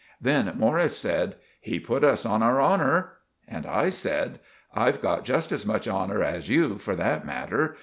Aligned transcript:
Then 0.19 0.51
Morris 0.57 0.97
said— 0.97 1.35
"He 1.59 1.79
put 1.79 2.03
us 2.03 2.25
on 2.25 2.41
our 2.41 2.59
honour." 2.59 3.17
And 3.47 3.67
I 3.67 3.89
said— 3.89 4.39
"I've 4.73 4.99
got 4.99 5.25
just 5.25 5.51
as 5.51 5.63
much 5.63 5.87
honour 5.87 6.23
as 6.23 6.49
you 6.49 6.79
for 6.79 6.95
that 6.95 7.23
matter. 7.23 7.75